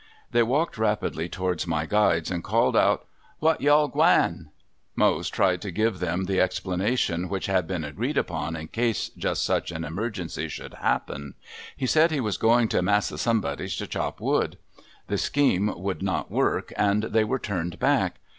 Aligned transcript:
They 0.31 0.41
walked 0.41 0.79
rapidly 0.79 1.29
towards 1.29 1.67
my 1.67 1.85
guides 1.85 2.31
and 2.31 2.43
called 2.43 2.75
out: 2.75 3.05
"Wha' 3.39 3.53
ye 3.59 3.67
all 3.67 3.87
gwine?" 3.87 4.49
Mose 4.95 5.29
tried 5.29 5.61
to 5.61 5.69
give 5.69 5.99
them 5.99 6.23
the 6.25 6.41
explanation 6.41 7.29
which 7.29 7.45
had 7.45 7.67
been 7.67 7.83
agreed 7.83 8.17
upon 8.17 8.55
in 8.55 8.69
case 8.69 9.09
just 9.09 9.43
such 9.43 9.71
an 9.71 9.83
emergency 9.83 10.47
should 10.47 10.73
happen. 10.73 11.35
He 11.77 11.85
said 11.85 12.09
he 12.09 12.19
was 12.19 12.37
going 12.37 12.67
to 12.69 12.81
Massa 12.81 13.19
somebody's, 13.19 13.75
to 13.75 13.85
chop 13.85 14.19
wood. 14.19 14.57
The 15.05 15.19
scheme 15.19 15.71
would 15.79 16.01
not 16.01 16.31
work 16.31 16.73
and 16.75 17.03
they 17.03 17.23
were 17.23 17.37
turned 17.37 17.77
back. 17.77 18.15